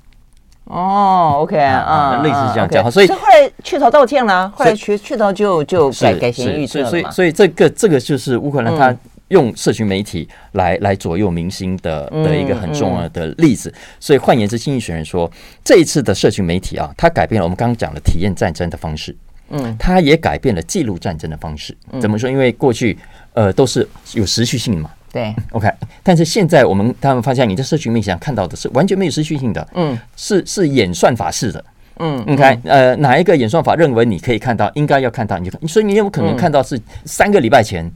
[0.69, 6.91] 哦，OK 啊，类似这样讲，所以后来雀巢道歉了，后来雀雀巢就就改改弦易辙了嘛。
[6.91, 8.95] 所以所以这个这个就是乌克兰他
[9.29, 13.73] 用社群媒体来来左右民心的的一个很重要的例子。
[13.99, 15.31] 所以换言之，经济学人说，
[15.65, 19.17] 这一次的社群媒体啊，它改变了我们刚刚讲的体验战争的方式，
[19.49, 21.75] 嗯，它也改变了记录战争的方式。
[21.99, 22.29] 怎么说？
[22.29, 22.99] 因为过去
[23.33, 24.91] 呃都是有时序性嘛。
[25.19, 25.69] 对，OK，
[26.05, 31.65] 但是现在我们他们发现，你在社群媒体上看到的是完全没有持续性的，嗯，是是演算法式的，
[31.99, 37.91] 嗯，，OK，，呃，哪一个演算法认为你可以看到，应该要看到，你就看，所以你有可能看到是三个礼拜前。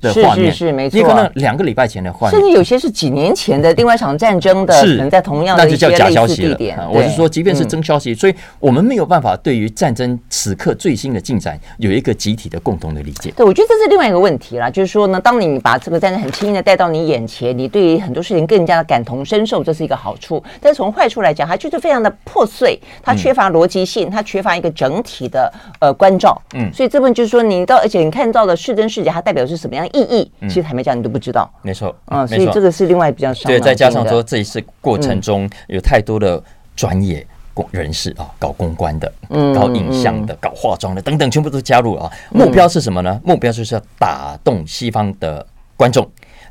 [0.00, 6.78] 的画面是是是没错，你可能两个礼拜前的画面，甚至有些是几年前的另外一场战争的，可能在同样的一些类似地点。
[6.90, 13.32] 我是说，即便是真消息，所以我们没有办法对于战争此刻最新的进展有一个集体的共同的理解。
[13.36, 20.42] 对，我觉得这是另外一个问题啦，就是说呢，当你把这个战争很轻易的带到你眼前，你对于很多事情更加的感同身受，这是一个好处。
[20.60, 26.40] 但是从坏处来讲，它就是非常的破碎，它缺乏逻辑性，它缺乏一个整体的呃关照。
[26.54, 30.30] 嗯，所以这部分就是说，你到而且你看到的是真是假，它代表是什么样的意义？
[30.42, 30.66] 其实。
[30.66, 31.48] 还没讲，你都不知道。
[31.62, 33.48] 没错，嗯，所以这个是另外比较少。
[33.48, 36.42] 对，再加上说这一次过程中有太多的
[36.74, 37.24] 专业
[37.70, 39.12] 人士啊，搞公关的、
[39.54, 42.10] 搞影像的、搞化妆的等等，全部都加入啊。
[42.32, 43.20] 目标是什么呢？
[43.22, 45.46] 目标就是要打动西方的
[45.76, 46.04] 观众，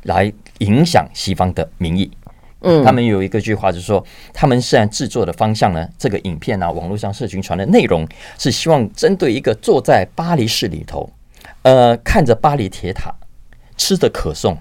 [0.04, 2.10] 来影响西方的民意。
[2.62, 11.10] 嗯，他们有一个句话，就是说，他们虽然制作的方向呢，这个影片啊，网络上社群传的内容，是希望针对一个坐在巴黎市里头，
[11.60, 13.14] 呃，看着巴黎铁塔。
[13.76, 14.56] 吃的可颂，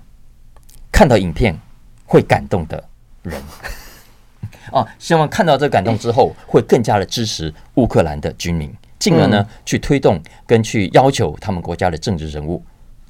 [0.91, 1.57] 看到影片
[2.05, 2.83] 会感动的
[3.23, 3.41] 人。
[4.71, 12.63] 哦，希望看到这个感动之后，会更加的支持乌克兰的军民，进而呢去推动跟去要求他们国家的政治人物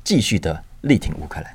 [0.03, 1.54] 继续的力挺乌克兰。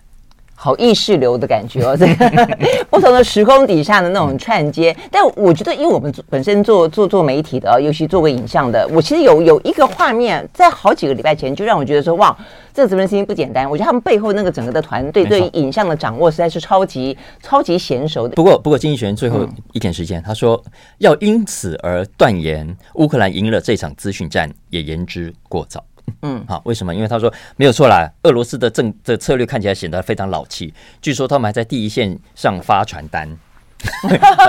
[0.63, 2.59] 好意识流的感觉哦， 这个
[2.91, 12.37] 不同的时空底下的那种串接，但我觉得，因为我们本身做做做媒体的，尤其做过影像的，我其实有有一个画面，在好几个礼拜前就让我觉得说，哇，
[12.75, 13.69] 这个责任心不简单。
[13.71, 18.35] 我觉得他们背后那个整个的团队对于影像的掌握实在是超级超级娴熟的。
[18.35, 20.63] 不过，不过经济学人最后一点时间，他说
[20.99, 25.83] 要因此而断言乌克兰赢了这场资讯战，也言之过早。
[26.23, 26.95] 嗯， 好，为什么？
[26.95, 30.73] 因为他说没有错啦，俄罗斯的政的策略看起来显得非常老气。
[31.01, 33.29] 据说他们还在第一线上发传单。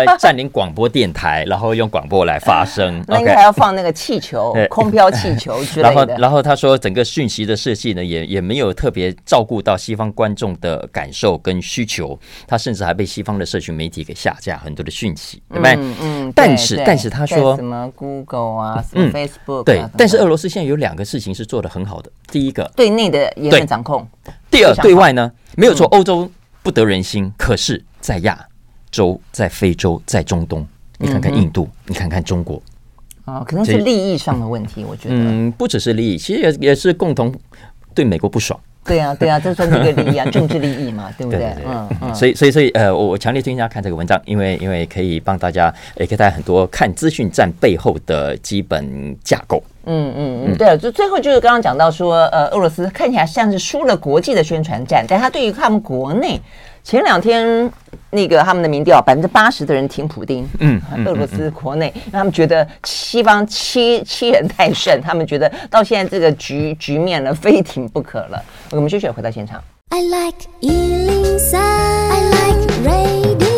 [0.05, 3.03] 来占领广播电台，然后用广播来发声。
[3.07, 5.93] 那应该还要放那个气球， 空飘气球 之类的。
[5.93, 12.17] 然后，然后他说，整个讯息的设计呢，也也没有特别照顾到西方观众的感受跟需求。
[12.47, 15.73] 他甚至还被西方的社群媒体给下架很多的讯息，对不对？
[15.75, 16.33] 嗯嗯。
[16.35, 19.63] 但是，但是他说什么 Google 啊，什么 Facebook？
[19.63, 19.83] 对。
[19.97, 22.11] 但是俄罗斯现在有两个事情是做的很好的。
[22.31, 24.07] 第一个，对内的言论掌控。
[24.49, 26.29] 第二，对外呢，没有说欧洲
[26.63, 28.47] 不得人心，可是在亚。
[28.91, 32.61] 洲在非洲，在中东，你看看印度，嗯、你看看中国，
[33.25, 37.33] 啊，可能是利益上的问题，我觉得，嗯，不只是利益，其实也也是共同
[37.95, 38.59] 对美国不爽。
[38.83, 41.39] 对啊，对啊， 这算是一个利益啊，政治利益嘛， 对不对？
[41.39, 42.15] 对对对嗯嗯。
[42.15, 49.61] 所以，所以，所以，呃，我我强烈推荐大家看这个文章，因为因为可以帮大家，也可以带来很多看资讯站背后的基本架构。
[49.85, 56.41] 嗯嗯嗯，对啊，就最后就是刚刚讲到说，呃，俄罗斯看起来像是输了国际的宣传战，但他对于他们国内。
[56.83, 57.71] 前两天
[58.09, 60.47] 那个他们的民调，百分之八十的人挺普丁。
[60.59, 68.43] 嗯，俄罗斯国内，让他们觉得西方欺欺人太甚，他们觉得到现在这个局局面了，非挺不可了。
[68.71, 69.63] 我们继续回到现场。
[69.89, 73.50] I like 103, I like radio。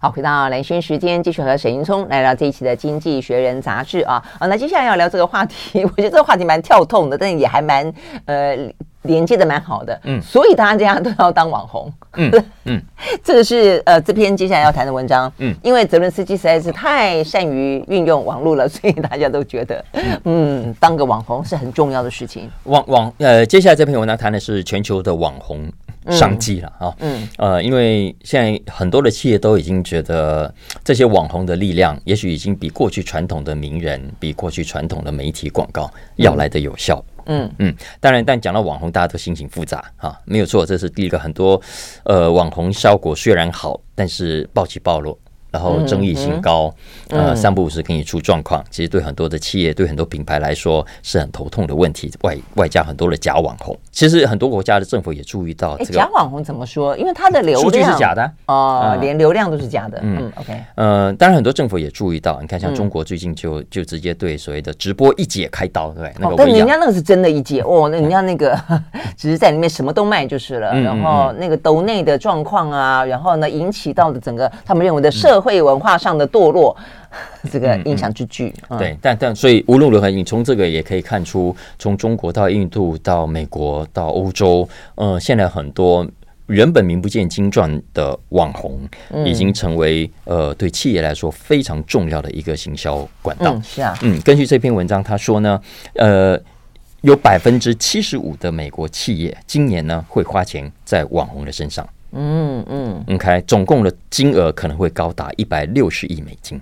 [0.00, 4.22] 好，回到蓝轩时间，继续和沈云聪来聊这一期的《经济学人》杂志啊。
[4.38, 7.92] 好，那接下来要聊这个话题， 我觉得这个话题蛮跳痛的，但也还蛮
[8.26, 8.56] 呃。
[9.02, 12.30] 连接的蛮好的，嗯，所以大家都要当网红，嗯
[12.66, 12.82] 嗯，
[13.22, 19.82] 这个是呃这篇接下来要谈的文章，嗯，因为泽伦斯基实在是太善于运用网络了， 所以大家都觉得，
[20.24, 22.50] 嗯，当个网红是很重要的事情。
[22.64, 25.72] 网网呃，接下来这篇文章谈的是全球的网红
[26.10, 30.52] 商机了啊，嗯呃，因为现在很多的企业都已经觉得
[30.84, 37.04] 这些网红的力量，也许已经比过去传统的名人，比过去传统的媒体广告要来的有效。
[37.26, 41.18] 嗯嗯，当然，但讲到网红，大家都心情复杂啊，没有错，这是第一个。
[41.18, 41.60] 很多
[42.04, 45.18] 呃网红效果虽然好，但是暴起暴落。
[45.50, 46.74] 然后争议性高，
[47.10, 52.12] 呃，三不五时给你出状况，其实对很多的企业、对很多品牌来说是很头痛的问题。
[52.22, 56.96] 外外加很多的假网红，其实很多国家的政府也注意到这个假网红怎么说？
[56.96, 59.98] 因为它的流量数据是假的哦，连流量都是假的。
[60.02, 68.58] 嗯，OK，呃，当然很多政府也注意到，你看像中国最近就就直接对所谓的直播一姐开刀，对，那个但人家那个是真的一姐哦，那人家那个
[69.16, 70.74] 只是在里面什么都卖就是了。
[70.78, 76.76] 然后那个抖内的状况啊，然后呢引起到的整个他们认为的社社会文化上的堕落，
[77.52, 78.52] 这个影响之巨。
[78.70, 86.04] 嗯嗯、对，但但所以无论如何，你从这个也可以看出，从中国到印度到美国到欧洲，呃，现在很多
[86.48, 88.80] 原本名不见经传的网红，
[89.24, 93.54] 已经成为呃对企业来说非常重要的一个行销管道。
[93.54, 95.60] 嗯、是啊，嗯，根据这篇文章他说呢，
[95.94, 96.36] 呃。
[97.02, 106.60] 有百分之七十五的美国企业今年呢会花钱在网红的身上，嗯嗯，OK，总共的金额可能会高达一百六十亿美金。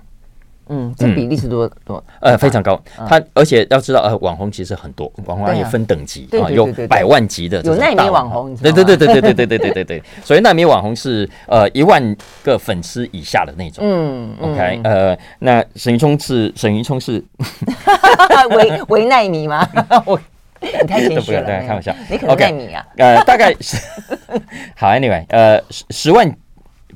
[0.69, 2.03] 嗯，这比例是多多？
[2.19, 2.77] 呃，非常高。
[3.07, 10.03] 它而且要知道，呃，网红其实很多，网红也分等级啊，有百万级的，有奈米网红，对对对对对对对对对对对。
[10.25, 13.81] 所以奈米网红是呃一万个粉丝以下的那种。
[13.87, 17.23] 嗯，OK，呃，那沈云聪是沈云聪是，
[18.51, 19.65] 微微奈米吗？
[20.61, 22.85] 我你太谦虚了，开玩笑，你可能奈米啊？
[22.97, 23.77] 呃，大概是
[24.75, 26.35] 好，Anyway，呃，十十万。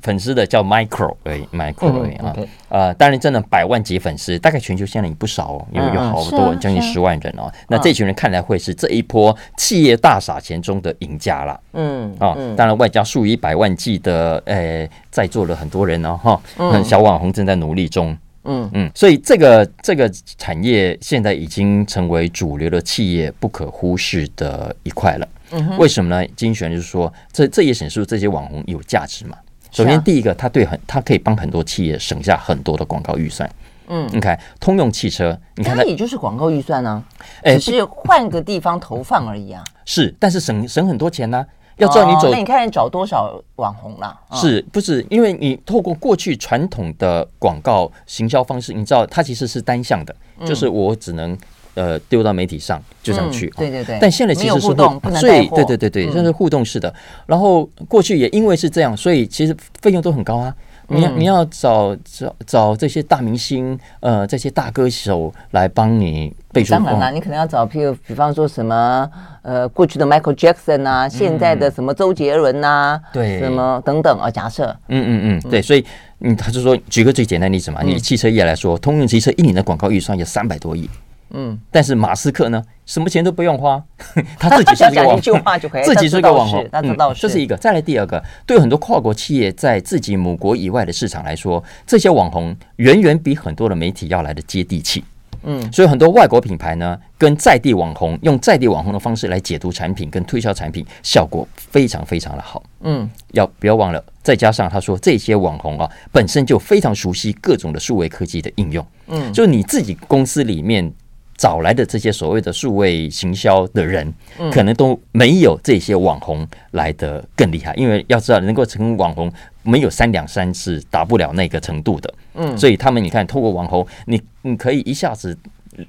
[0.00, 2.34] 粉丝的叫 micro 而已，micro 而已啊，
[2.70, 7.48] 呃，当然真的百万级粉丝，大概全球现在也不少哦，有有好多将近十万人哦。
[7.68, 11.60] 那这群人看来会是这一波企业大撒钱中的赢家啦。
[11.74, 18.16] 嗯啊，当然外加数以百万计的呃在座的很多人哦哈，那小网红正在努力中。
[18.44, 25.28] 嗯嗯，所以这个这个产业现在已经成为主流的企业不可忽视的一块了。
[25.52, 26.26] 嗯，为什么呢？
[26.34, 29.36] 精选就是说，这这也显示这些网红有价值嘛。
[29.70, 33.48] 首先，第一个，他对很，他可以帮很多企业省下很多的广告预算。
[33.88, 37.02] 嗯，你看，通用汽车，你看它也就是广告预算呢，
[37.42, 39.62] 哎，只是换个地方投放而已啊。
[39.84, 41.44] 是，但是省省很多钱呢。
[41.76, 44.18] 要知道你走，那你看找多少网红啦？
[44.32, 45.04] 是不是？
[45.10, 50.14] 因为你透过过去传统的广告行销方式，你知道它其实是单向的，
[50.44, 51.36] 就是我只能。
[51.74, 53.96] 呃，丢到媒体上就上去，对对对。
[53.98, 56.94] 但现在其实是互动，所以对对对对，这是互动式的。
[57.24, 60.54] 然后过去也因为是这样，所以其实费用都很高啊。
[60.88, 66.30] 你要你要找找找这些大明星，呃，这些大歌手来帮你
[66.68, 69.08] 当然了，你可能要找，譬如比方说什么，
[69.42, 74.30] 呃，过去的 Michael Jackson 啊，现在的什么周杰伦呐，对，什么等等啊。
[74.30, 75.84] 假设，嗯嗯嗯，对，所以
[76.20, 80.88] 嗯，他就说，举个最简单的例子嘛，你汽车业来说，通用汽车一年的广告预算有三百多亿。
[81.34, 83.82] 嗯，但是马斯克呢，什么钱都不用花，
[84.38, 87.56] 他自己是一个网红，自己是个网红，那知道这是一个。
[87.56, 95.02] 再来第二个，对很多跨国企业在自己母国以外的市场来说，这些网红远远比很多的媒体要来的接地气。
[95.44, 102.62] 嗯，所以很多外国品牌呢，跟在地网红用在地网红的方式来解读产品跟推销产品，效果非常非常的好。
[102.80, 104.04] 嗯，要不要忘了？
[104.22, 108.86] 再加上他说这些网红啊，本身就非常熟悉各种的数位科技的应用。
[109.08, 110.92] 嗯，就是你自己公司里面。
[111.38, 114.14] 找来的这些所谓的数位行销的人，
[114.52, 117.74] 可能都没有这些网红来的更厉害。
[117.74, 119.32] 因为要知道，能够成为网红，
[119.62, 122.14] 没有三两三次达不了那个程度的。
[122.34, 125.36] 嗯，所以他们，你看，透过网红，你你可以一下子。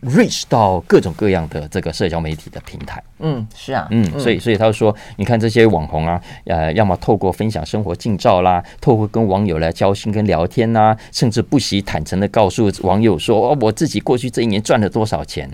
[0.01, 15.51] reach 到各种各样的这个社交媒体的平台，嗯，是啊，嗯，所以所以他说，你看这些网红啊，呃，要么透过分享生活近照啦，透过跟网友来交心跟聊天呐、啊，甚至不惜坦诚的告诉网友说，哦，我自己过去这一年赚了多少钱。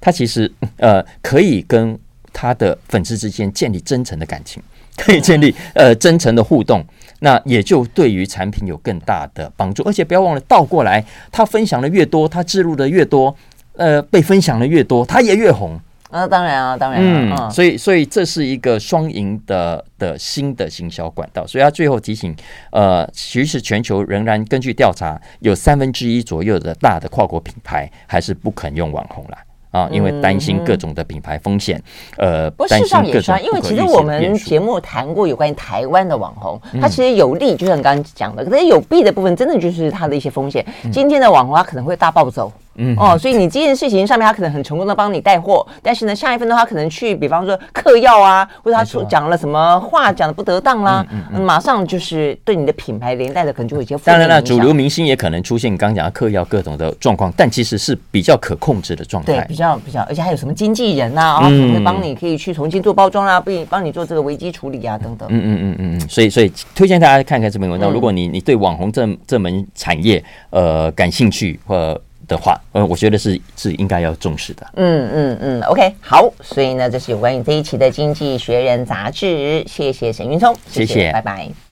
[0.00, 1.96] 他其实呃，可以跟
[2.32, 4.60] 他的粉丝之间建立真诚的感情，
[4.96, 6.84] 可以建立呃真诚的互动，
[7.20, 9.82] 那也就对于产品有更大的帮助。
[9.84, 13.34] 而且不要忘了，倒过来，他分享的越多，他置入的越多。
[13.76, 15.78] 呃，被分享的越多，他也越红。
[16.10, 17.00] 啊，当然啊，当然
[17.30, 17.46] 啊。
[17.48, 21.46] 嗯，所以，所以这是一个双赢的的新的行销管道。
[21.46, 22.34] 所以他最后提醒，
[22.72, 29.38] 呃，其实全球仍然根据调查，有三分之一左右的大的跨国品牌还是不肯用网红了。
[29.70, 31.82] 啊，因为担心各种的品牌风险，
[32.16, 40.64] 呃，不，事实上也算，因为其实我们节目谈过有关于台湾的网红，它其实有利，就像刚刚讲的，可是有弊的部分，真的就是它的一些风险。
[40.92, 54.14] 今天的网红它可能会大暴走，嗯，哦，所以你这件事情上面，他可能很成功的帮你带货，但是呢，下一分钟他可能去，比方说嗑药啊，或者他说讲了什么话讲的不得当啦，马上就是对你的品牌连带的可能就会有一些负面。
[54.14, 59.34] 当然了，主流明星也可能出现刚刚讲的嗑药各种的状况，但其实是比较可控制的状态。
[59.34, 65.28] 对比较比较，而且还有什么经纪人呐啊，可能会帮你可以去重新做包装啊，帮帮你做这个危机处理啊等等。
[65.30, 67.90] 嗯嗯嗯嗯嗯，所以所以推荐大家看看这篇文章。
[67.90, 74.64] 如果你你对网红这这门产业呃感兴趣或的话，呃，我觉得是是应该要重视的。
[74.74, 76.32] 嗯嗯嗯，OK，好。
[76.42, 79.64] 所以呢，这是有关于这一期的《经济学人》杂志。
[79.66, 81.48] 谢谢沈云聪，谢谢，谢谢拜拜。